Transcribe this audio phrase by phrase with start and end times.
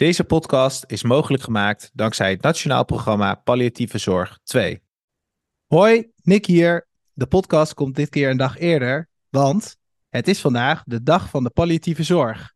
[0.00, 4.82] Deze podcast is mogelijk gemaakt dankzij het Nationaal Programma Palliatieve Zorg 2.
[5.66, 6.88] Hoi, Nick hier.
[7.12, 9.76] De podcast komt dit keer een dag eerder, want
[10.08, 12.54] het is vandaag de dag van de palliatieve zorg.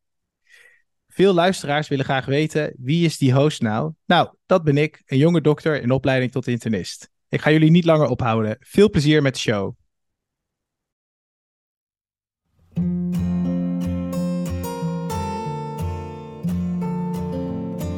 [1.08, 3.92] Veel luisteraars willen graag weten, wie is die host nou?
[4.06, 7.10] Nou, dat ben ik, een jonge dokter in opleiding tot internist.
[7.28, 8.56] Ik ga jullie niet langer ophouden.
[8.60, 9.76] Veel plezier met de show.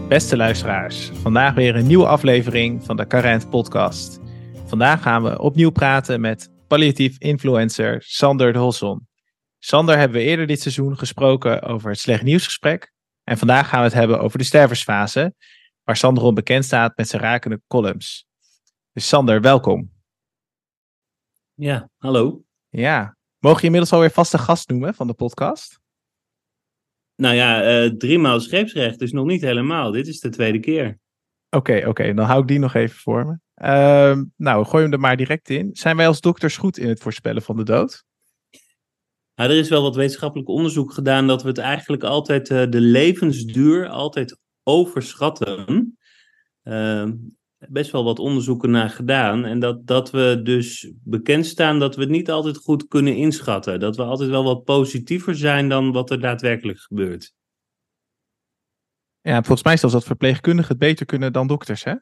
[0.08, 4.20] Beste luisteraars, vandaag weer een nieuwe aflevering van de Carent Podcast.
[4.66, 9.08] Vandaag gaan we opnieuw praten met palliatief influencer Sander de Hosson.
[9.58, 12.92] Sander hebben we eerder dit seizoen gesproken over het slecht nieuwsgesprek.
[13.24, 15.34] En vandaag gaan we het hebben over de stervensfase,
[15.82, 18.26] waar Sander om bekend staat met zijn rakende columns.
[18.92, 19.90] Dus Sander, welkom.
[21.54, 22.42] Ja, hallo.
[22.68, 25.80] Ja, mogen je inmiddels alweer vaste gast noemen van de podcast?
[27.16, 29.90] Nou ja, uh, driemaal scheepsrecht, dus nog niet helemaal.
[29.90, 30.98] Dit is de tweede keer.
[31.50, 33.38] Oké, oké, dan hou ik die nog even voor me.
[33.62, 35.70] Uh, nou, gooi hem er maar direct in.
[35.72, 38.04] Zijn wij als dokters goed in het voorspellen van de dood?
[39.34, 42.80] Nou, er is wel wat wetenschappelijk onderzoek gedaan dat we het eigenlijk altijd, uh, de
[42.80, 45.98] levensduur altijd overschatten.
[46.64, 47.08] Uh,
[47.68, 49.44] best wel wat onderzoeken naar gedaan.
[49.44, 53.80] En dat, dat we dus bekend staan dat we het niet altijd goed kunnen inschatten.
[53.80, 57.34] Dat we altijd wel wat positiever zijn dan wat er daadwerkelijk gebeurt.
[59.20, 61.94] Ja, volgens mij zelfs dat verpleegkundigen het beter kunnen dan dokters, hè?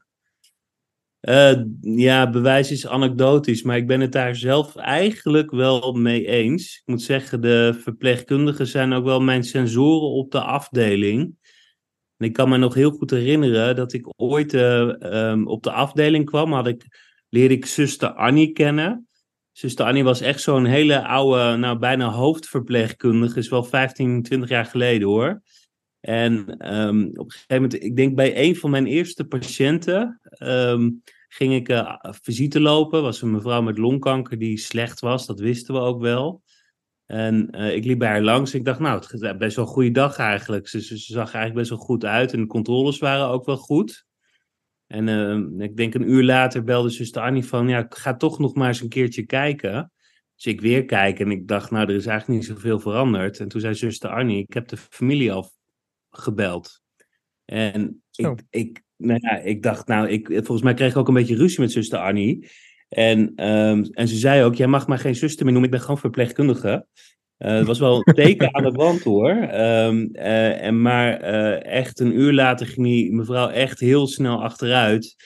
[1.29, 6.77] Uh, ja, bewijs is anekdotisch, maar ik ben het daar zelf eigenlijk wel mee eens.
[6.77, 11.37] Ik moet zeggen, de verpleegkundigen zijn ook wel mijn sensoren op de afdeling.
[12.25, 15.71] En ik kan me nog heel goed herinneren dat ik ooit uh, um, op de
[15.71, 16.87] afdeling kwam, had ik,
[17.29, 19.09] leerde ik zuster Annie kennen.
[19.53, 24.65] Zuster Annie was echt zo'n hele oude, nou bijna hoofdverpleegkundige, is wel 15, 20 jaar
[24.65, 25.43] geleden hoor.
[26.01, 26.33] En
[26.77, 31.55] um, op een gegeven moment, ik denk bij een van mijn eerste patiënten, um, ging
[31.55, 33.03] ik uh, visite lopen.
[33.03, 36.43] Was een mevrouw met longkanker die slecht was, dat wisten we ook wel.
[37.15, 38.55] En uh, ik liep bij haar langs.
[38.55, 40.69] Ik dacht, nou, het is best wel een goede dag eigenlijk.
[40.69, 42.33] Ze, ze, ze, zag er eigenlijk best wel goed uit.
[42.33, 44.07] En de controles waren ook wel goed.
[44.87, 48.39] En uh, ik denk een uur later belde zuster Annie van, ja, ik ga toch
[48.39, 49.93] nog maar eens een keertje kijken.
[50.35, 53.41] Dus ik weer kijken en ik dacht, nou, er is eigenlijk niet zoveel veranderd.
[53.41, 55.53] En toen zei zuster Annie, ik heb de familie al
[56.11, 56.83] gebeld.
[57.45, 61.15] En ik, ik, nou ja, ik dacht, nou, ik, volgens mij kreeg ik ook een
[61.15, 62.49] beetje ruzie met zuster Annie.
[62.95, 65.85] En, um, en ze zei ook, jij mag maar geen zuster meer noemen, ik ben
[65.85, 66.87] gewoon verpleegkundige.
[67.39, 69.31] Uh, het was wel een teken aan de wand hoor.
[69.31, 74.43] Um, uh, en maar uh, echt een uur later ging die mevrouw echt heel snel
[74.43, 75.17] achteruit.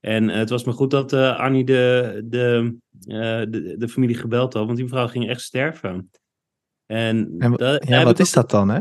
[0.00, 4.76] En het was maar goed dat Annie de, de, de, de, familie gebeld had, want
[4.76, 6.10] die mevrouw ging echt sterven.
[6.86, 8.80] En, en dat, ja, wat is dat dan hè?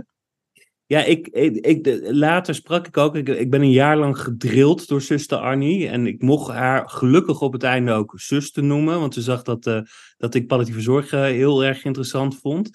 [0.89, 3.15] Ja, ik, ik, later sprak ik ook.
[3.15, 5.87] Ik, ben een jaar lang gedrild door zuster Arnie.
[5.87, 8.99] En ik mocht haar gelukkig op het einde ook zuster noemen.
[8.99, 9.81] Want ze zag dat, uh,
[10.17, 12.71] dat ik palliatieve zorg uh, heel erg interessant vond.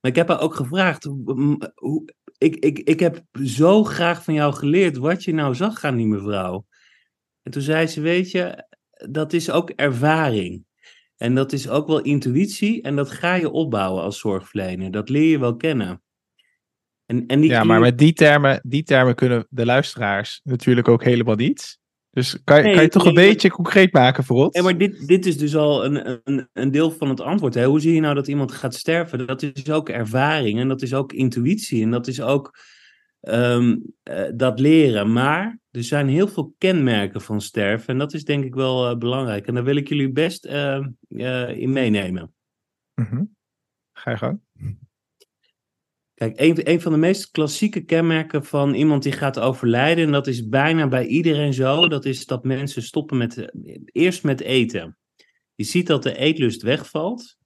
[0.00, 1.04] Maar ik heb haar ook gevraagd.
[1.74, 5.96] Hoe, ik, ik, ik heb zo graag van jou geleerd wat je nou zag aan
[5.96, 6.66] die mevrouw.
[7.42, 8.64] En toen zei ze: Weet je,
[9.10, 10.64] dat is ook ervaring.
[11.16, 12.82] En dat is ook wel intuïtie.
[12.82, 14.90] En dat ga je opbouwen als zorgverlener.
[14.90, 16.02] Dat leer je wel kennen.
[17.12, 21.04] En, en die ja, maar met die termen, die termen kunnen de luisteraars natuurlijk ook
[21.04, 21.78] helemaal niet.
[22.10, 24.54] Dus kan, nee, kan je toch nee, een beetje concreet maken voor ons?
[24.54, 27.54] Nee, maar dit, dit is dus al een, een, een deel van het antwoord.
[27.54, 27.64] Hè?
[27.64, 29.26] Hoe zie je nou dat iemand gaat sterven?
[29.26, 32.58] Dat is ook ervaring en dat is ook intuïtie en dat is ook
[33.20, 35.12] um, uh, dat leren.
[35.12, 38.98] Maar er zijn heel veel kenmerken van sterven en dat is denk ik wel uh,
[38.98, 39.46] belangrijk.
[39.46, 40.86] En daar wil ik jullie best uh,
[41.48, 42.34] in meenemen.
[42.94, 43.36] Mm -hmm.
[43.92, 44.40] Ga je gang.
[46.30, 50.48] Kijk, een, van de meest klassieke kenmerken van iemand die gaat overlijden, en dat is
[50.48, 53.52] bijna bij iedereen zo, dat is dat mensen stoppen met,
[53.84, 54.96] eerst met eten.
[55.54, 57.36] Je ziet dat de eetlust wegvalt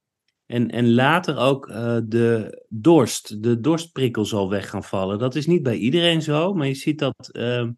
[0.46, 5.18] en, en later ook uh, de dorst, de dorstprikkel zal weg gaan vallen.
[5.18, 7.68] Dat is niet bij iedereen zo, maar je ziet dat, uh,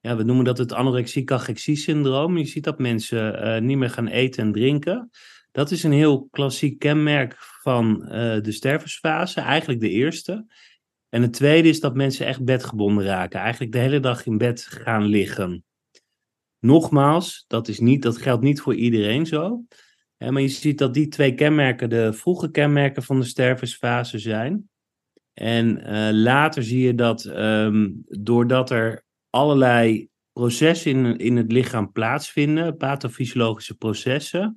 [0.00, 2.38] ja, we noemen dat het anorexie-cachexie-syndroom.
[2.38, 5.10] Je ziet dat mensen uh, niet meer gaan eten en drinken.
[5.52, 8.10] Dat is een heel klassiek kenmerk van uh,
[8.40, 10.46] de stervensfase, eigenlijk de eerste.
[11.08, 14.62] En het tweede is dat mensen echt bedgebonden raken, eigenlijk de hele dag in bed
[14.62, 15.64] gaan liggen.
[16.58, 19.64] Nogmaals, dat, is niet, dat geldt niet voor iedereen zo.
[20.16, 24.68] Hè, maar je ziet dat die twee kenmerken de vroege kenmerken van de stervensfase zijn.
[25.32, 31.92] En uh, later zie je dat um, doordat er allerlei processen in, in het lichaam
[31.92, 34.54] plaatsvinden, pathofysiologische processen,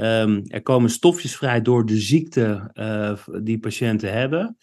[0.00, 4.56] Um, er komen stofjes vrij door de ziekte uh, die patiënten hebben.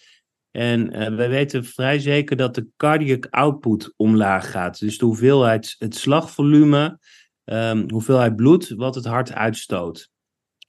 [0.52, 4.80] En uh, wij weten vrij zeker dat de cardiac output omlaag gaat.
[4.80, 7.00] Dus de hoeveelheid, het slagvolume,
[7.44, 10.12] um, hoeveelheid bloed wat het hart uitstoot.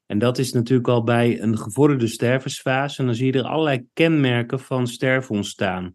[0.06, 3.00] En dat is natuurlijk al bij een gevorderde stervensfase.
[3.00, 5.94] En dan zie je er allerlei kenmerken van sterven ontstaan.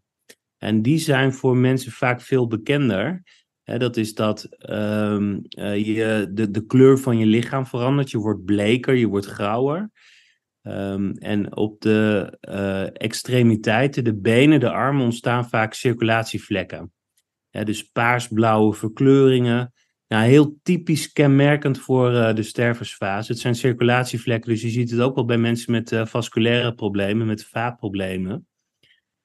[0.57, 3.24] En die zijn voor mensen vaak veel bekender.
[3.77, 8.12] Dat is dat um, uh, je, de, de kleur van je lichaam verandert.
[8.12, 9.92] Je wordt bleker, je wordt grauwer.
[10.62, 16.94] Um, en op de uh, extremiteiten, de benen, de armen, ontstaan vaak circulatievlekken.
[17.50, 19.74] dus paarsblauwe verkleuringen.
[20.07, 23.31] Nou, heel typisch kenmerkend voor uh, de stervensfase.
[23.31, 27.45] Het zijn circulatievlekken, dus je ziet het ook wel bij mensen met vasculaire problemen, met
[27.45, 28.48] vaatproblemen.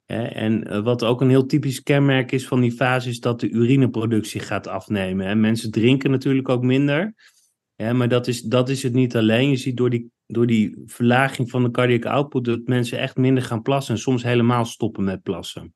[0.05, 4.41] En wat ook een heel typisch kenmerk is van die fase, is dat de urineproductie
[4.41, 5.39] gaat afnemen.
[5.39, 7.13] Mensen drinken natuurlijk ook minder.
[7.75, 9.49] maar dat is, dat is het niet alleen.
[9.49, 13.43] Je ziet door die door die verlaging van de cardiac output dat mensen echt minder
[13.43, 15.73] gaan plassen en soms helemaal stoppen met plassen.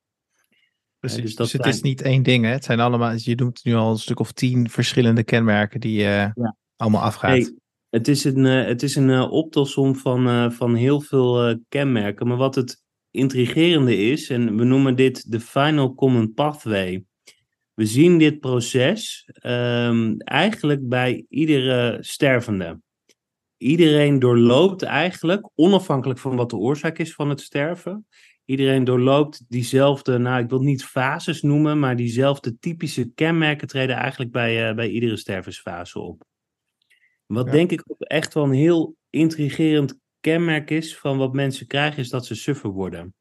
[1.00, 2.46] Precies, dus, dus het is niet één ding.
[2.46, 2.52] Hè?
[2.52, 6.34] Het zijn allemaal, je noemt nu al een stuk of tien verschillende kenmerken die ja.
[6.76, 7.54] allemaal afgaat.
[7.90, 12.28] het is een, uh, het is een optelsom van, van heel veel kenmerken.
[12.28, 17.04] Maar wat het intrigerende is, en we noemen dit de final common pathway.
[17.74, 22.80] We zien dit proces um, eigenlijk bij iedere stervende
[23.60, 28.08] iedereen doorloopt eigenlijk, onafhankelijk van wat de oorzaak is van het sterven,
[28.46, 34.32] iedereen doorloopt diezelfde, nou ik wil niet fases noemen, maar diezelfde typische kenmerken treden eigenlijk
[34.32, 36.24] bij, uh, bij iedere stervensfase op.
[37.26, 42.00] Wat denk ik ook echt wel een heel intrigerend kenmerk is van wat mensen krijgen,
[42.00, 43.14] is dat ze suffer worden.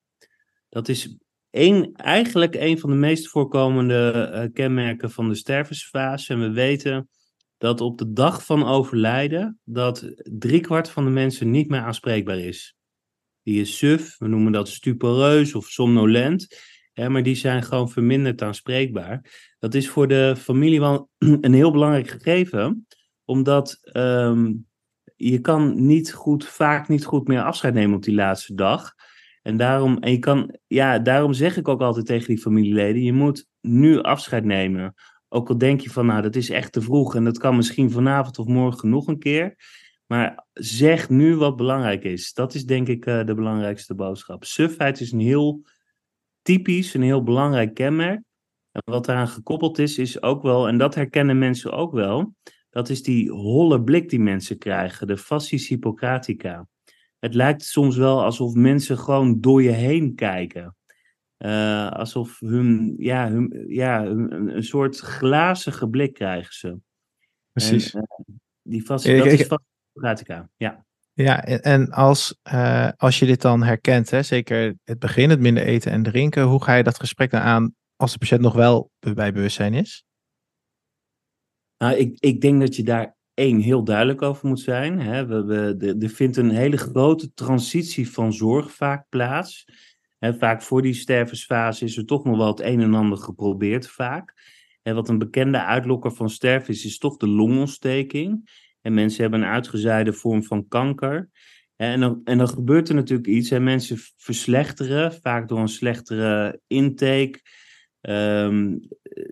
[0.68, 1.16] Dat is
[1.50, 6.32] een, eigenlijk een van de meest voorkomende uh, kenmerken van de stervensfase.
[6.32, 7.08] En we weten
[7.58, 12.76] dat op de dag van overlijden dat driekwart van de mensen niet meer aanspreekbaar is.
[13.42, 16.46] Die is suf, we noemen dat stupereus of somnolent,
[16.94, 19.46] maar die zijn gewoon verminderd aanspreekbaar.
[19.58, 22.86] Dat is voor de familie wel een heel belangrijk gegeven,
[23.24, 24.67] omdat um,
[25.20, 28.94] je kan niet goed, vaak niet goed meer afscheid nemen op die laatste dag.
[29.42, 33.12] En daarom, en je kan, ja, daarom zeg ik ook altijd tegen die familieleden, je
[33.12, 34.94] moet nu afscheid nemen.
[35.28, 37.90] Ook al denk je van, nou, dat is echt te vroeg en dat kan misschien
[37.90, 39.56] vanavond of morgen nog een keer.
[40.06, 42.32] Maar zeg nu wat belangrijk is.
[42.32, 44.44] Dat is denk ik uh, de belangrijkste boodschap.
[44.44, 45.62] Sufheid is een heel
[46.42, 48.22] typisch, een heel belangrijk kenmerk.
[48.70, 52.34] En wat eraan gekoppeld is, is ook wel, en dat herkennen mensen ook wel,
[52.70, 56.66] dat is die holle blik die mensen krijgen, de fascis hippocratica.
[57.18, 60.76] Het lijkt soms wel alsof mensen gewoon door je heen kijken.
[61.38, 66.78] Uh, alsof hun, ja, hun, ja een, een, soort glazige blik krijgen ze.
[67.52, 67.94] Precies.
[67.94, 69.46] En, uh, die vast, dat is
[69.92, 70.86] fascinatica, ja.
[71.12, 75.62] Ja, en als, uh, als je dit dan herkent, hè, zeker het begin, het minder
[75.62, 78.90] eten en drinken, hoe ga je dat gesprek dan aan als de patiënt nog wel
[78.98, 80.04] bij bewustzijn is?
[81.78, 85.00] Nou, ik, ik denk dat je daar één heel duidelijk over moet zijn.
[85.00, 85.26] Hè.
[85.26, 89.64] We, we, er vindt een hele grote transitie van zorg vaak plaats.
[90.20, 94.34] Vaak voor die stervensfase is er toch nog wel het een en ander geprobeerd, vaak.
[94.82, 98.50] En wat een bekende uitlokker van sterven is, is toch de longontsteking.
[98.80, 101.30] En mensen hebben een uitgezaaide vorm van kanker.
[101.76, 103.50] En dan, en dan gebeurt er natuurlijk iets.
[103.50, 107.40] En mensen verslechteren, vaak door een slechtere intake.
[108.00, 108.80] Um,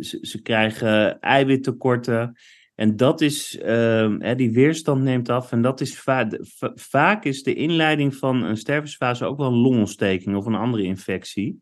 [0.00, 2.37] ze, ze, krijgen eiwittekorten.
[2.75, 5.52] En dat is, hè, die weerstand neemt af.
[5.52, 6.28] En dat is va
[6.75, 11.61] vaak is de inleiding van een stervensfase ook wel een longontsteking of een andere infectie.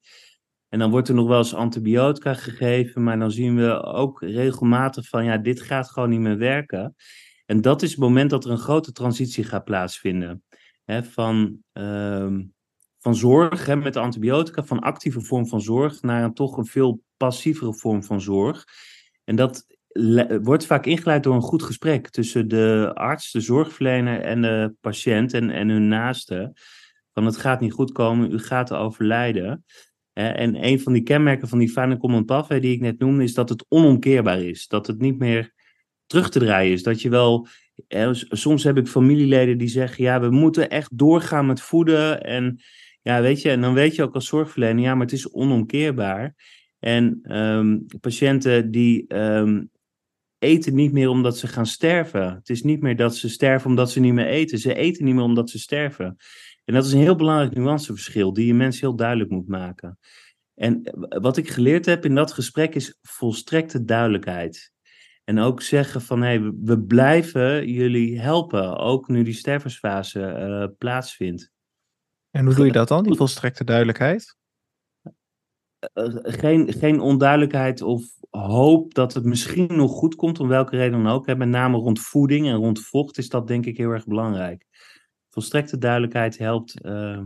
[0.75, 5.09] En dan wordt er nog wel eens antibiotica gegeven, maar dan zien we ook regelmatig
[5.09, 6.95] van, ja, dit gaat gewoon niet meer werken.
[7.47, 10.43] En dat is het moment dat er een grote transitie gaat plaatsvinden.
[10.85, 12.39] Hè, van, uh,
[12.99, 17.01] van zorg hè, met antibiotica, van actieve vorm van zorg, naar een toch een veel
[17.25, 18.65] passievere vorm van zorg.
[19.25, 19.67] En dat
[20.43, 25.33] wordt vaak ingeleid door een goed gesprek tussen de arts, de zorgverlener en de patiënt
[25.33, 26.53] en, en hun naasten.
[27.13, 29.65] Van het gaat niet goed komen, u gaat overlijden.
[30.13, 33.35] En een van die kenmerken van die Final Common Pathway die ik net noemde, is
[33.35, 34.67] dat het onomkeerbaar is.
[34.67, 35.53] Dat het niet meer
[36.07, 36.83] terug te draaien is.
[36.83, 37.49] Dat je wel,
[38.29, 42.23] soms heb ik familieleden die zeggen, ja, we moeten echt doorgaan met voeden.
[42.23, 42.61] En
[43.03, 46.35] ja, weet je, en dan weet je ook als zorgverlener, ja, maar het is onomkeerbaar.
[46.85, 49.71] En um, patiënten die um,
[50.39, 52.35] eten niet meer omdat ze gaan sterven.
[52.35, 54.59] Het is niet meer dat ze sterven omdat ze niet meer eten.
[54.59, 56.17] Ze eten niet meer omdat ze sterven.
[56.65, 59.99] En dat is een heel belangrijk nuanceverschil die je mensen heel duidelijk moet maken.
[60.55, 60.83] En
[61.21, 64.73] wat ik geleerd heb in dat gesprek is volstrekte duidelijkheid.
[65.25, 70.77] En ook zeggen van hé, hey, we blijven jullie helpen, ook nu die stervensfase uh,
[70.79, 71.53] plaatsvindt.
[72.31, 74.37] En hoe doe je dat dan, die volstrekte duidelijkheid?
[76.23, 81.13] Geen, geen onduidelijkheid of hoop dat het misschien nog goed komt, om welke reden dan
[81.13, 81.27] ook.
[81.27, 81.37] Hè.
[81.37, 84.67] Met name rond voeding en rond vocht is dat denk ik heel erg belangrijk.
[85.31, 86.75] Volstrekte duidelijkheid helpt.
[86.83, 87.21] Uh,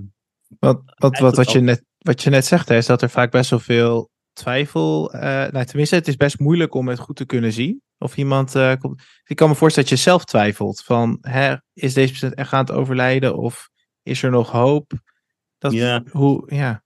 [0.59, 3.31] wat, wat, wat, wat, je net, wat je net zegt, hè, is dat er vaak
[3.31, 5.15] best wel veel twijfel.
[5.15, 7.83] Uh, nou, tenminste, het is best moeilijk om het goed te kunnen zien.
[7.99, 9.03] Of iemand uh, komt.
[9.25, 10.83] Ik kan me voorstellen dat je zelf twijfelt.
[10.83, 13.37] Van hè, is deze persoon echt aan het overlijden?
[13.37, 13.69] Of
[14.03, 14.93] is er nog hoop?
[15.59, 16.03] Dat, ja.
[16.11, 16.83] Hoe, ja.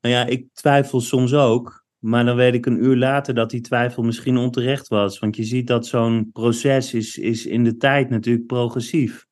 [0.00, 1.84] Nou ja, ik twijfel soms ook.
[1.98, 5.18] Maar dan weet ik een uur later dat die twijfel misschien onterecht was.
[5.18, 9.26] Want je ziet dat zo'n proces is, is in de tijd natuurlijk progressief.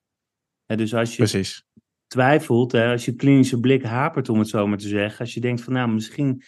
[0.66, 1.64] Hè, dus als je Precies.
[2.06, 5.20] twijfelt, hè, als je klinische blik hapert om het zo maar te zeggen.
[5.20, 6.42] Als je denkt van nou misschien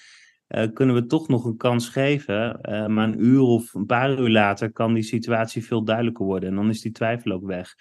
[0.48, 2.58] uh, kunnen we toch nog een kans geven.
[2.62, 6.48] Uh, maar een uur of een paar uur later kan die situatie veel duidelijker worden.
[6.48, 7.74] En dan is die twijfel ook weg.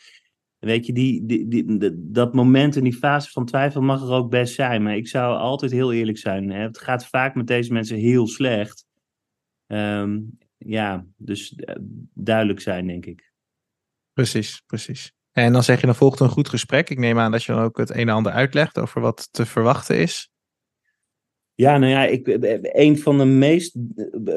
[0.60, 4.30] Weet je, die, die, die, dat moment en die fase van twijfel mag er ook
[4.30, 4.84] best zijn.
[4.84, 6.50] Maar ik zou altijd heel eerlijk zijn.
[6.50, 6.62] Hè?
[6.62, 8.86] Het gaat vaak met deze mensen heel slecht.
[9.68, 11.76] Um, ja, dus uh,
[12.14, 13.32] duidelijk zijn, denk ik.
[14.14, 15.14] Precies, precies.
[15.32, 16.90] En dan zeg je, dan volgt een goed gesprek.
[16.90, 19.46] Ik neem aan dat je dan ook het een en ander uitlegt over wat te
[19.46, 20.30] verwachten is.
[21.60, 22.28] Ja, nou ja, ik,
[22.62, 23.76] een van de meest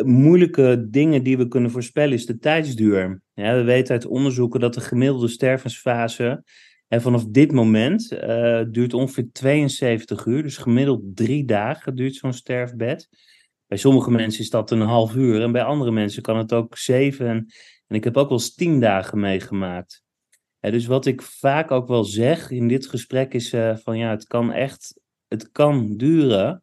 [0.04, 3.22] moeilijke dingen die we kunnen voorspellen is de tijdsduur.
[3.34, 6.44] We weten uit onderzoeken dat de gemiddelde stervensfase
[6.88, 8.08] en vanaf dit moment
[8.70, 10.42] duurt ongeveer 72 uur.
[10.42, 13.08] Dus gemiddeld drie dagen duurt zo'n sterfbed.
[13.66, 16.76] Bij sommige mensen is dat een half uur en bij andere mensen kan het ook
[16.76, 17.26] zeven.
[17.28, 17.46] En,
[17.96, 20.02] ik heb ook wel eens tien dagen meegemaakt.
[20.60, 24.52] Dus wat ik vaak ook wel zeg in dit gesprek is van ja, het kan
[24.52, 26.62] echt, het kan duren.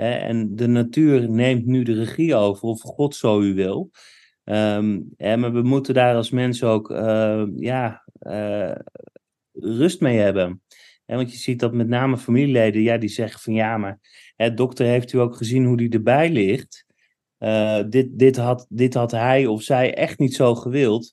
[0.00, 3.90] En de natuur neemt nu de regie over, of God zo u wil.
[5.16, 8.74] Hè, maar we moeten daar als mensen ook uh, ja, uh,
[9.52, 10.62] rust mee hebben.
[11.06, 13.98] Want je ziet dat met name familieleden, ja, die zeggen van ja, maar
[14.36, 16.86] hè, dokter heeft u ook gezien hoe die erbij ligt.
[17.38, 21.12] Uh, dit, dit, had, dit had hij of zij echt niet zo gewild.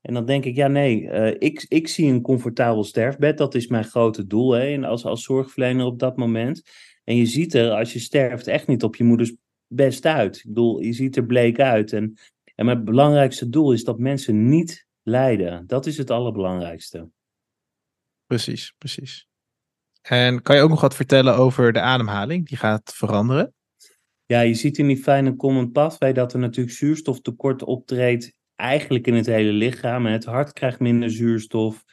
[0.00, 1.08] En dan denk ik, ja nee,
[1.38, 3.38] ik, ik zie een comfortabel sterfbed.
[3.38, 6.62] Dat is mijn grote doel hè, als, als zorgverlener op dat moment.
[7.04, 9.32] En je ziet er, als je sterft, echt niet op je moeders
[9.66, 10.36] best uit.
[10.36, 11.92] Ik bedoel, je ziet er bleek uit.
[11.92, 12.18] En,
[12.54, 15.66] en mijn belangrijkste doel is dat mensen niet lijden.
[15.66, 17.08] Dat is het allerbelangrijkste.
[18.26, 19.28] Precies, precies.
[20.02, 22.48] En kan je ook nog wat vertellen over de ademhaling?
[22.48, 23.54] Die gaat veranderen?
[24.26, 28.32] Ja, je ziet in die fijne common pathway dat er natuurlijk zuurstoftekort optreedt.
[28.54, 30.06] Eigenlijk in het hele lichaam.
[30.06, 31.84] En het hart krijgt minder zuurstof.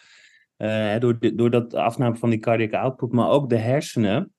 [0.58, 3.12] Uh, door, de, door dat afname van die cardiac output.
[3.12, 4.34] Maar ook de hersenen.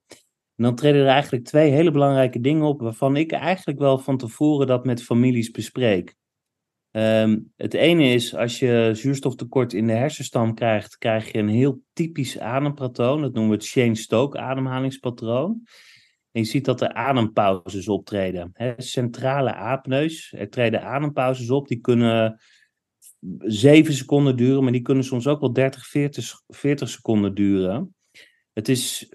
[0.60, 4.16] En dan treden er eigenlijk twee hele belangrijke dingen op, waarvan ik eigenlijk wel van
[4.16, 6.14] tevoren dat met families bespreek.
[6.90, 11.82] Um, het ene is, als je zuurstoftekort in de hersenstam krijgt, krijg je een heel
[11.92, 13.20] typisch adempatroon.
[13.20, 15.62] Dat noemen we het Shane-Stoke ademhalingspatroon.
[16.32, 18.52] En je ziet dat er adempauzes optreden.
[18.76, 22.40] Centrale apneus, er treden adempauzes op, die kunnen
[23.38, 27.94] 7 seconden duren, maar die kunnen soms ook wel 30, 40, 40 seconden duren.
[28.52, 29.12] Het is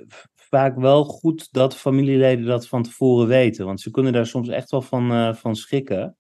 [0.50, 3.66] vaak wel goed dat familieleden dat van tevoren weten.
[3.66, 6.18] Want ze kunnen daar soms echt wel van, uh, van schrikken.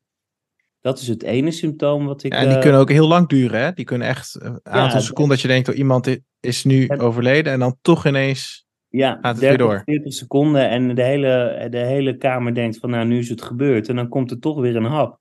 [0.82, 2.34] Dat is het ene symptoom wat ik.
[2.34, 3.72] Ja, en die uh, kunnen ook heel lang duren, hè?
[3.72, 7.00] Die kunnen echt een aantal ja, seconden dat je denkt, oh, iemand is nu het,
[7.00, 9.82] overleden en dan toch ineens ja, gaat het 30, weer door.
[9.86, 13.90] 40 seconden en de hele, de hele kamer denkt van, nou, nu is het gebeurd.
[13.90, 15.18] En dan komt er toch weer een hap.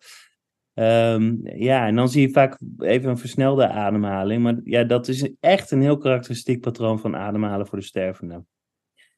[0.74, 4.42] Um, ja, en dan zie je vaak even een versnelde ademhaling.
[4.42, 8.44] Maar ja, dat is echt een heel karakteristiek patroon van ademhalen voor de stervende.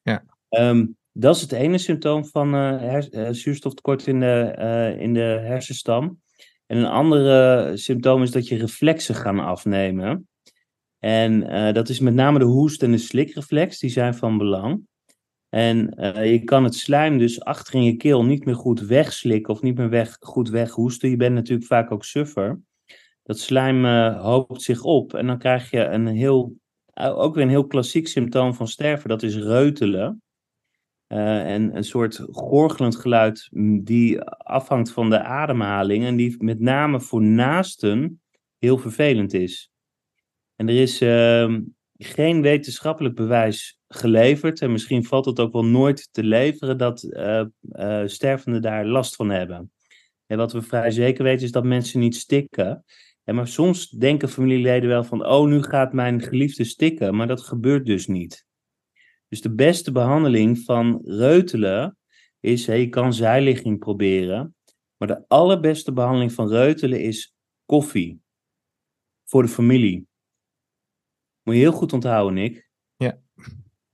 [0.07, 0.25] Ja.
[0.49, 6.21] Um, dat is het ene symptoom van uh, zuurstoftekort in de, uh, in de hersenstam.
[6.67, 10.29] En een andere symptoom is dat je reflexen gaan afnemen.
[10.99, 11.41] En
[11.75, 14.81] dat is met name de hoest- en de slikreflex, die zijn van belang.
[15.49, 15.77] En
[16.29, 19.77] je kan het slijm dus achter in je keel niet meer goed wegslikken of niet
[19.77, 21.11] meer goed weghoesten.
[21.11, 22.61] Je bent natuurlijk vaak ook suffer.
[23.23, 23.85] Dat slijm
[24.15, 26.57] hoopt zich op en dan krijg je een heel
[26.97, 30.23] ook weer een heel klassiek symptoom van sterven, dat is reutelen.
[31.09, 33.49] Uh, en een soort gorgelend geluid
[33.83, 38.21] die afhangt van de ademhaling en die met name voor naasten
[38.59, 39.71] heel vervelend is.
[40.57, 41.59] En er is uh,
[41.95, 48.03] geen wetenschappelijk bewijs geleverd, en misschien valt het ook wel nooit te leveren, dat uh,
[48.05, 49.73] stervenden daar last van hebben.
[50.27, 52.85] En wat we vrij zeker weten is dat mensen niet stikken.
[53.27, 57.43] Ja, maar soms denken familieleden wel van, oh, nu gaat mijn geliefde stikken, maar dat
[57.43, 58.47] gebeurt dus niet.
[59.29, 61.99] Dus de beste behandeling van reutelen
[62.41, 64.55] is, hey, je kan zijligging proberen,
[64.97, 68.21] maar de allerbeste behandeling van reutelen is koffie.
[69.25, 70.07] Voor de familie.
[71.43, 72.69] Moet je heel goed onthouden, Nick.
[72.97, 73.21] Ja.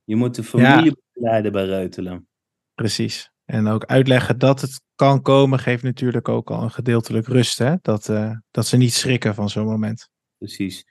[0.04, 0.96] Je moet de familie ja.
[1.12, 2.28] begeleiden bij reutelen.
[2.74, 3.31] Precies.
[3.52, 7.58] En ook uitleggen dat het kan komen, geeft natuurlijk ook al een gedeeltelijk rust.
[7.58, 7.74] Hè?
[7.82, 10.08] Dat, uh, dat ze niet schrikken van zo'n moment.
[10.38, 10.84] Precies.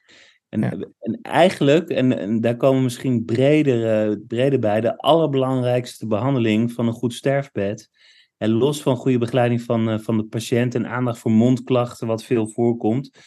[0.50, 0.72] En, ja.
[1.00, 6.72] en eigenlijk, en, en, daar komen we misschien breder, uh, breder bij, de allerbelangrijkste behandeling
[6.72, 7.90] van een goed sterfbed.
[8.38, 12.24] En los van goede begeleiding van, uh, van de patiënt en aandacht voor mondklachten, wat
[12.24, 13.18] veel voorkomt.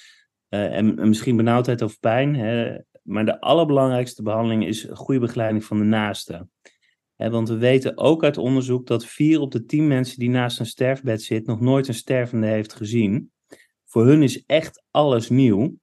[0.49, 2.35] En, en, misschien benauwdheid of pijn.
[2.35, 6.47] Hè, maar de allerbelangrijkste behandeling is goede begeleiding van de naaste.
[7.16, 10.66] Want we weten ook uit onderzoek dat vier op de tien mensen die naast een
[10.66, 13.30] sterfbed zit nog nooit een stervende heeft gezien.
[13.85, 15.76] Voor hun is echt alles nieuw.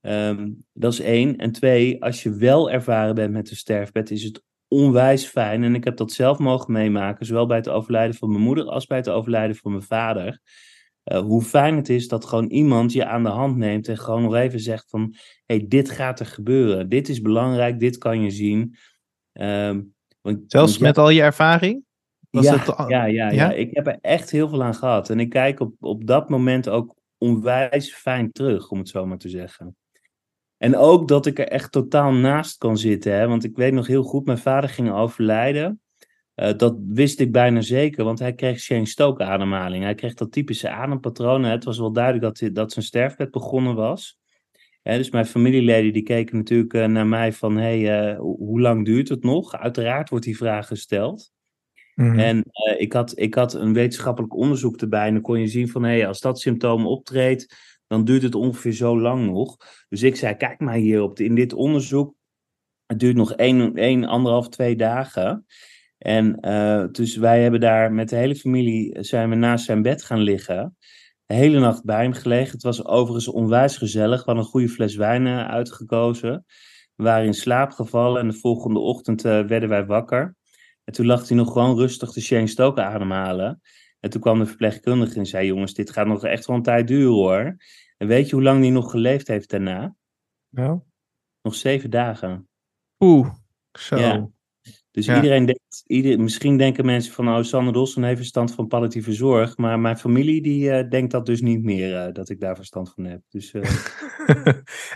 [0.00, 1.36] Um, dat is één.
[1.36, 5.64] En twee, als je wel ervaren bent met een sterfbed, is het onwijs fijn.
[5.64, 8.86] En ik heb dat zelf mogen meemaken, zowel bij het overlijden van mijn moeder als
[8.86, 10.40] bij het overlijden van mijn vader.
[11.04, 14.22] Uh, hoe fijn het is dat gewoon iemand je aan de hand neemt en gewoon
[14.22, 15.14] nog even zegt van,
[15.46, 16.88] hey, dit gaat er gebeuren.
[16.88, 18.76] Dit is belangrijk, dit kan je zien.
[19.32, 19.94] Um,
[20.32, 21.84] want, Zelfs want, met ja, al je ervaring?
[22.30, 25.10] Was ja, ja, ja, ja, ja, ik heb er echt heel veel aan gehad.
[25.10, 29.18] En ik kijk op, op dat moment ook onwijs fijn terug, om het zo maar
[29.18, 29.76] te zeggen.
[30.56, 33.14] En ook dat ik er echt totaal naast kan zitten.
[33.14, 33.28] Hè?
[33.28, 35.80] Want ik weet nog heel goed, mijn vader ging overlijden.
[36.34, 39.84] Uh, dat wist ik bijna zeker, want hij kreeg Shane Stoke ademhaling.
[39.84, 41.44] Hij kreeg dat typische adempatroon.
[41.44, 44.19] Het was wel duidelijk dat, hij, dat zijn sterfbed begonnen was.
[44.82, 49.08] Dus mijn familieleden die keken natuurlijk uh, naar mij van, hey, uh, hoe lang duurt
[49.08, 49.54] het nog?
[49.54, 51.32] Uiteraard wordt die vraag gesteld.
[51.94, 52.18] Mm-hmm.
[52.18, 52.44] En
[52.78, 56.06] ik, had, ik had een wetenschappelijk onderzoek erbij en dan kon je zien van, hey,
[56.06, 59.56] als dat symptoom optreedt, dan duurt het ongeveer zo lang nog.
[59.88, 62.14] Dus ik zei, kijk maar hier op de, in dit onderzoek,
[62.86, 65.46] het duurt nog één, één anderhalf, twee dagen.
[65.98, 66.40] En
[66.92, 70.76] dus wij hebben daar met de hele familie, zijn we naast zijn bed gaan liggen.
[71.30, 72.52] De hele nacht bij hem gelegen.
[72.52, 74.18] Het was overigens onwijs gezellig.
[74.18, 76.44] We hadden een goede fles wijn uh, uitgekozen.
[76.94, 80.36] We waren in slaap gevallen en de volgende ochtend uh, werden wij wakker.
[80.84, 83.60] En toen lag hij nog gewoon rustig de Shane Stoker ademhalen.
[84.00, 86.86] En toen kwam de verpleegkundige en zei: Jongens, dit gaat nog echt wel een tijd
[86.88, 87.56] duren hoor.
[87.96, 89.94] En weet je hoe lang hij nog geleefd heeft daarna?
[90.48, 90.80] Nou?
[91.42, 92.48] Nog zeven dagen.
[92.98, 93.34] Oeh,
[93.78, 93.96] zo.
[93.96, 94.28] Ja.
[94.92, 95.14] Dus ja.
[95.14, 99.56] iedereen denkt, ieder, misschien denken mensen van, oh, Sander Dossen heeft verstand van palliatieve zorg.
[99.56, 102.92] Maar mijn familie die uh, denkt dat dus niet meer, uh, dat ik daar verstand
[102.94, 103.20] van heb.
[103.28, 103.62] Dus, uh...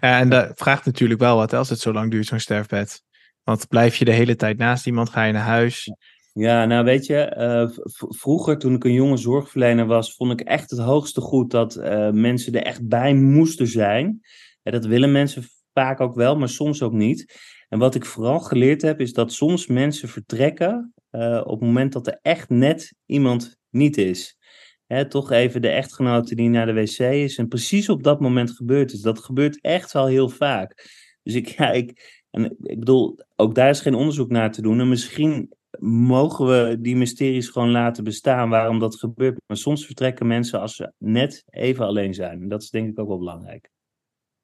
[0.00, 3.02] ja, en dat vraagt natuurlijk wel wat als het zo lang duurt, zo'n sterfbed.
[3.42, 5.92] Want blijf je de hele tijd naast iemand, ga je naar huis.
[6.33, 10.78] Ja, nou weet je, vroeger toen ik een jonge zorgverlener was, vond ik echt het
[10.78, 11.74] hoogste goed dat
[12.12, 14.20] mensen er echt bij moesten zijn.
[14.62, 17.33] Ja, dat willen mensen vaak ook wel, maar soms ook niet.
[17.68, 21.92] En wat ik vooral geleerd heb, is dat soms mensen vertrekken uh, op het moment
[21.92, 24.38] dat er echt net iemand niet is.
[24.87, 28.50] Hè, toch even de echtgenote die naar de wc is en precies op dat moment
[28.50, 29.00] gebeurt is.
[29.00, 30.88] Dat gebeurt echt wel heel vaak.
[31.22, 34.81] Dus ik, ja, ik, en ik bedoel, ook daar is geen onderzoek naar te doen.
[34.81, 39.40] En misschien mogen we die mysteries gewoon laten bestaan waarom dat gebeurt.
[39.46, 42.42] Maar soms vertrekken mensen als ze net even alleen zijn.
[42.42, 43.70] En dat is denk ik ook wel belangrijk.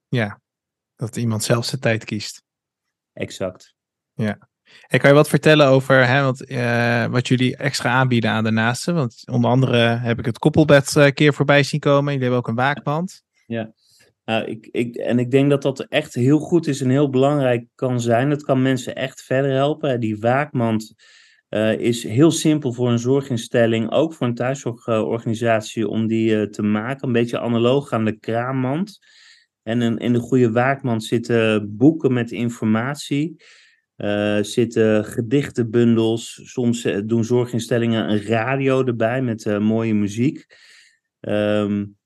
[0.08, 0.40] Ja,
[0.96, 2.42] dat iemand zelf zijn tijd kiest.
[3.12, 3.74] Exact.
[4.14, 4.48] Ja.
[4.86, 8.50] En kan je wat vertellen over hè, wat, uh, wat jullie extra aanbieden aan de
[8.50, 8.94] naasten?
[8.94, 12.04] Want onder andere heb ik het koppelbed een uh, keer voorbij zien komen.
[12.12, 13.22] Jullie hebben ook een waakband.
[13.46, 13.72] Ja,
[14.24, 17.66] nou, ik, ik, en ik denk dat dat echt heel goed is en heel belangrijk
[17.74, 18.30] kan zijn.
[18.30, 20.00] Dat kan mensen echt verder helpen.
[20.00, 20.94] Die waakmand
[21.48, 27.06] uh, is heel simpel voor een zorginstelling, ook voor een thuiszorgorganisatie, om die te maken.
[27.06, 28.98] Een beetje analoog aan de kraammand.
[29.62, 33.42] En in, in de goede waakmand zitten boeken met informatie.
[33.96, 36.40] Uh, zitten gedichtenbundels.
[36.44, 40.46] Soms doen zorginstellingen een radio erbij met uh, mooie muziek.
[41.20, 41.98] Um,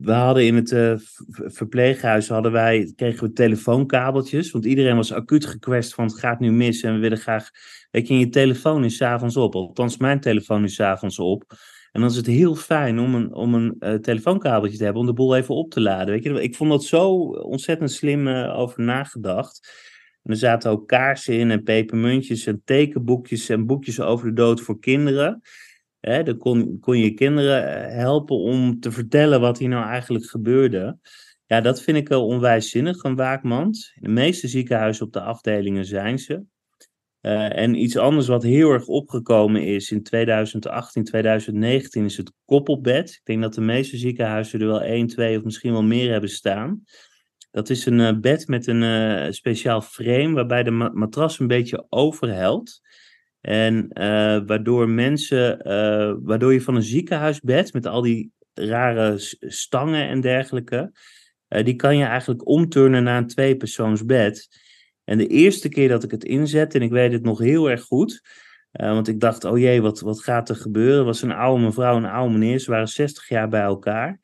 [0.00, 1.00] we hadden in het
[1.32, 4.50] verpleeghuis hadden wij, kregen we telefoonkabeltjes.
[4.50, 6.82] Want iedereen was acuut gekwest van het gaat nu mis.
[6.82, 7.50] En we willen graag.
[7.90, 9.54] Weet je, je telefoon is s'avonds op.
[9.54, 11.44] Althans, mijn telefoon is s'avonds op.
[11.92, 15.08] En dan is het heel fijn om een, om een uh, telefoonkabeltje te hebben om
[15.08, 16.14] de boel even op te laden.
[16.14, 16.42] Weet je?
[16.42, 19.70] Ik vond dat zo ontzettend slim uh, over nagedacht.
[20.22, 24.60] En er zaten ook kaarsen in en pepermuntjes en tekenboekjes en boekjes over de dood
[24.60, 25.40] voor kinderen.
[26.00, 30.24] Hè, dan kon, kon je kinderen eh, helpen om te vertellen wat hier nou eigenlijk
[30.24, 30.98] gebeurde.
[31.46, 33.92] Ja, dat vind ik wel onwijs zinnig, een waakmand.
[33.94, 36.42] In de meeste ziekenhuizen op de afdelingen zijn ze.
[37.22, 43.10] Uh, en iets anders wat heel erg opgekomen is in 2018, 2019 is het koppelbed.
[43.10, 46.30] Ik denk dat de meeste ziekenhuizen er wel één, twee of misschien wel meer hebben
[46.30, 46.84] staan.
[47.50, 51.46] Dat is een uh, bed met een uh, speciaal frame waarbij de ma matras een
[51.46, 52.80] beetje overhelt.
[53.40, 53.88] En
[54.46, 55.58] waardoor mensen,
[56.24, 60.92] waardoor je van een ziekenhuisbed met al die rare stangen en dergelijke,
[61.48, 64.61] die kan je eigenlijk omturnen naar een tweepersoonsbed.
[65.04, 67.82] En de eerste keer dat ik het inzette, en ik weet het nog heel erg
[67.82, 68.22] goed,
[68.72, 71.04] want ik dacht, oh jee, wat, wat gaat er gebeuren?
[71.04, 72.58] Was een oude mevrouw en een oude meneer.
[72.58, 74.20] Ze waren 60 jaar bij elkaar.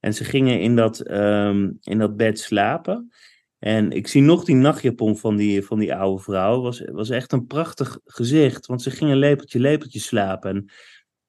[0.00, 3.12] En ze gingen in dat, ehm, in dat bed slapen.
[3.58, 6.60] En ik zie nog die nachtjapon van die, van die oude vrouw.
[6.60, 8.66] Was, was echt een prachtig gezicht.
[8.66, 10.50] Want ze gingen lepeltje, lepeltje slapen.
[10.50, 10.70] En,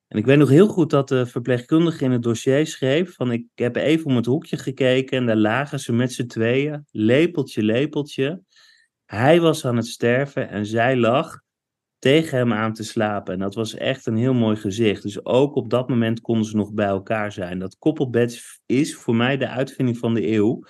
[0.07, 3.45] en ik weet nog heel goed dat de verpleegkundige in het dossier schreef: van ik
[3.55, 6.85] heb even om het hoekje gekeken en daar lagen ze met z'n tweeën.
[6.91, 8.41] Lepeltje, lepeltje.
[9.11, 11.41] Hij was aan het sterven en zij lag
[11.99, 13.33] tegen hem aan te slapen.
[13.33, 15.03] En dat was echt een heel mooi gezicht.
[15.03, 17.59] Dus ook op dat moment konden ze nog bij elkaar zijn.
[17.59, 20.63] Dat koppelbed is voor mij de uitvinding van de eeuw.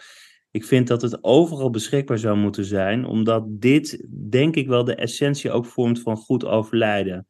[0.51, 4.95] Ik vind dat het overal beschikbaar zou moeten zijn, omdat dit, denk ik wel, de
[4.95, 7.27] essentie ook vormt van goed overlijden.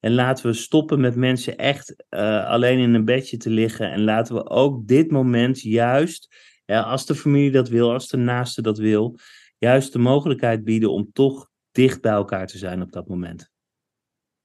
[0.00, 3.90] En laten we stoppen met mensen echt uh, alleen in een bedje te liggen.
[3.90, 8.62] En laten we ook dit moment juist, als de familie dat wil, als de naaste
[8.62, 9.18] dat wil,
[9.60, 13.50] juist de mogelijkheid bieden om toch dicht bij elkaar te zijn op dat moment.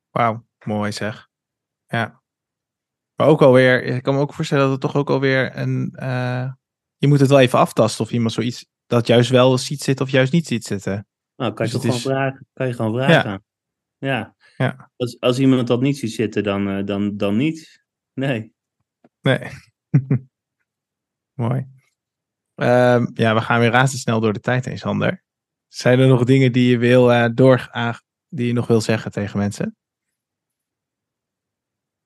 [0.10, 1.30] Wauw, mooi zeg.
[1.88, 2.22] Ja.
[3.16, 5.94] Maar ook alweer, ik kan me ook voorstellen dat het toch ook alweer een.
[5.96, 6.52] Uh,
[6.98, 10.12] je moet het wel even aftasten of iemand zoiets dat juist wel ziet zitten of
[10.12, 11.08] juist niet ziet zitten.
[11.36, 12.48] Nou, kan je dus toch gewoon vragen.
[12.54, 13.44] Kan je gewoon vragen.
[13.98, 14.36] Ja.
[14.58, 14.92] ja.
[14.96, 17.86] Als, als iemand dat niet ziet zitten, dan, uh, dan, dan niet.
[18.14, 18.54] Nee.
[19.22, 19.40] Nee.
[21.34, 21.75] mooi.
[22.56, 25.24] Um, ja, we gaan weer razendsnel door de tijd heen, Sander.
[25.68, 27.94] Zijn er nog dingen die je wil uh, door, uh,
[28.30, 29.76] die je nog wil zeggen tegen mensen?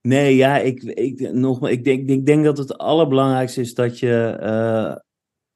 [0.02, 4.38] Nee, ja, ik, ik, nog, ik, denk, ik denk dat het allerbelangrijkste is dat je
[4.42, 4.96] uh,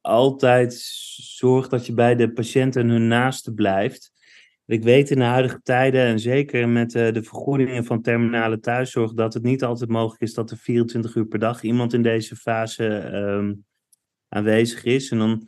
[0.01, 0.73] altijd
[1.17, 4.11] zorgt dat je bij de patiënt en hun naasten blijft.
[4.65, 9.13] Ik weet in de huidige tijden, en zeker met uh, de vergoedingen van terminale thuiszorg,
[9.13, 12.35] dat het niet altijd mogelijk is dat er 24 uur per dag iemand in deze
[12.35, 13.65] fase um,
[14.33, 15.11] aanwezig is.
[15.11, 15.47] En dan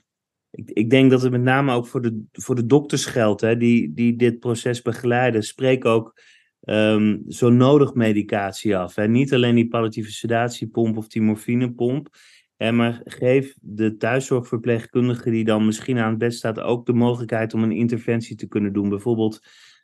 [0.52, 3.58] ik, ik denk dat het met name ook voor de, voor de dokters geldt, hè,
[3.58, 5.44] die, die dit proces begeleiden.
[5.44, 6.22] Spreek ook
[6.62, 8.96] um, zo nodig medicatie af.
[8.96, 9.08] Hè.
[9.08, 12.10] Niet alleen die palliatieve sedatiepomp of die morfinepomp.
[12.56, 17.54] Hè, maar geef de thuiszorgverpleegkundige die dan misschien aan het bed staat ook de mogelijkheid
[17.54, 18.90] om een interventie te kunnen doen.
[18.90, 19.40] Bijvoorbeeld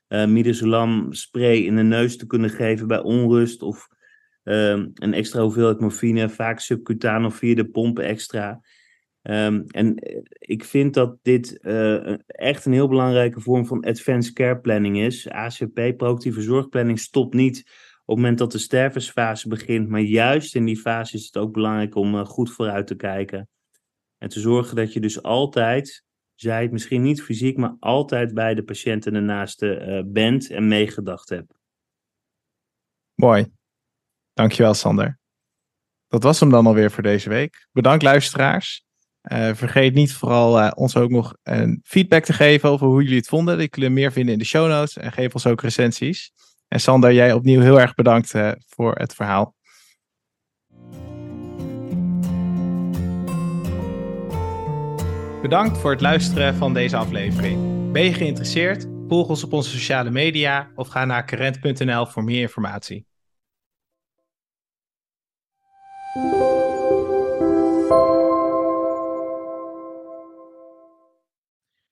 [0.07, 3.87] uh, midazolam spray in de neus te kunnen geven bij onrust of
[4.43, 8.61] uh, een extra hoeveelheid morfine, vaak subcutaan of via de pomp extra.
[9.23, 14.33] Um, en eh, ik vind dat dit uh, echt een heel belangrijke vorm van advanced
[14.33, 15.29] care planning is.
[15.29, 17.59] ACP, proactieve zorgplanning, stopt niet
[18.05, 21.53] op het moment dat de stervensfase begint, maar juist in die fase is het ook
[21.53, 23.49] belangrijk om uh, goed vooruit te kijken.
[24.17, 26.03] En te zorgen dat je dus altijd,
[26.35, 31.59] zij het misschien niet fysiek, maar altijd bij de patiënt en bent en meegedacht hebt.
[33.13, 33.51] Mooi.
[34.33, 35.19] Dankjewel, Sander.
[36.07, 37.67] Dat was hem dan alweer voor deze week.
[37.71, 38.85] Bedankt, luisteraars.
[39.23, 43.17] Uh, vergeet niet vooral uh, ons ook nog een feedback te geven over hoe jullie
[43.17, 43.57] het vonden.
[43.57, 44.97] Die kunnen meer vinden in de show notes.
[44.97, 46.31] En geef ons ook recensies.
[46.67, 49.55] En Sander, jij opnieuw heel erg bedankt uh, voor het verhaal.
[55.41, 57.91] Bedankt voor het luisteren van deze aflevering.
[57.91, 58.87] Ben je geïnteresseerd?
[59.07, 63.10] Volg ons op onze sociale media of ga naar current.nl voor meer informatie.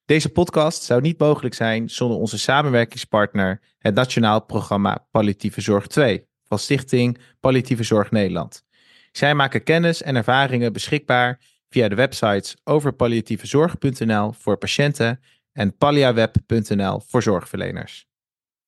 [0.10, 6.28] Deze podcast zou niet mogelijk zijn zonder onze samenwerkingspartner, het Nationaal Programma Palliatieve Zorg 2
[6.44, 8.64] van Stichting Palliatieve Zorg Nederland.
[9.12, 15.20] Zij maken kennis en ervaringen beschikbaar via de websites overpalliatievezorg.nl voor patiënten
[15.52, 18.08] en palliaweb.nl voor zorgverleners.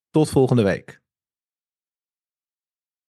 [0.09, 1.00] Tot volgende week.